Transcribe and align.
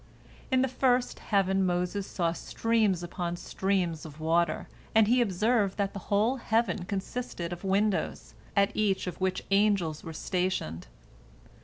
In 0.49 0.63
the 0.63 0.67
first 0.67 1.19
heaven 1.19 1.63
Moses 1.63 2.07
saw 2.07 2.33
streams 2.33 3.03
upon 3.03 3.35
streams 3.35 4.03
of 4.03 4.19
water, 4.19 4.67
and 4.95 5.07
he 5.07 5.21
observed 5.21 5.77
that 5.77 5.93
the 5.93 5.99
whole 6.09 6.37
heaven 6.37 6.85
consisted 6.85 7.53
of 7.53 7.63
windows, 7.63 8.33
at 8.55 8.75
each 8.75 9.05
of 9.05 9.21
which 9.21 9.43
angels 9.51 10.03
were 10.03 10.11
stationed. 10.11 10.87